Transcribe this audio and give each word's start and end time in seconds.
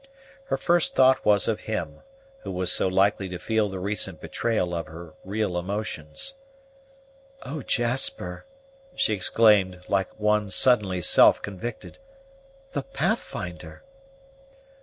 Her 0.45 0.57
first 0.57 0.95
thought 0.95 1.23
was 1.23 1.47
of 1.47 1.59
him, 1.69 2.01
who 2.39 2.51
was 2.51 2.71
so 2.71 2.87
likely 2.87 3.29
to 3.29 3.37
feel 3.37 3.69
the 3.69 3.77
recent 3.77 4.19
betrayal 4.19 4.73
of 4.73 4.87
her 4.87 5.13
real 5.23 5.59
emotions. 5.59 6.33
"Oh, 7.43 7.61
Jasper," 7.61 8.47
she 8.95 9.13
exclaimed, 9.13 9.81
like 9.87 10.19
one 10.19 10.49
suddenly 10.49 11.03
self 11.03 11.39
convicted, 11.43 11.99
"the 12.71 12.81
Pathfinder!" 12.81 13.83